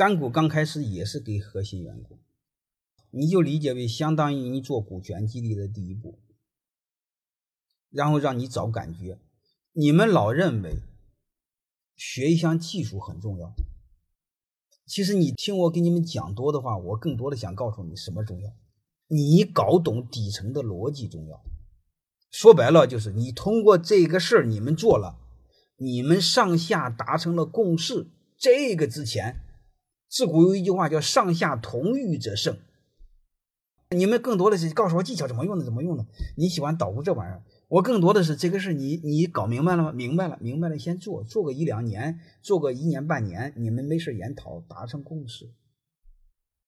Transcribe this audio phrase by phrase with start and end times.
[0.00, 2.18] 干股刚开始也是给核心员工，
[3.10, 6.18] 你就理解为相当于你做股权激励的第一步，
[7.90, 9.18] 然后让你找感觉。
[9.74, 10.78] 你们老认为
[11.96, 13.52] 学一项技术很重要，
[14.86, 18.50] 其实你听我给你们讲多的话，我更多的想告诉你什么重要。
[19.08, 21.42] 你搞懂底层的逻辑重要。
[22.30, 25.18] 说白了就是你通过这个事儿你们做了，
[25.76, 28.06] 你们上下达成了共识。
[28.38, 29.42] 这个之前。
[30.10, 32.58] 自古有一句话叫“上下同欲者胜”，
[33.96, 36.04] 你们更多的是告诉我技巧怎么用的，怎么用的。
[36.36, 39.92] 你喜欢捣鼓这玩意儿，我更多的是这个事你你搞明白了吗？
[39.92, 45.48] 明白了，明白了，先做，做个一两年，做个一年半年，你们没事研讨，达成共识。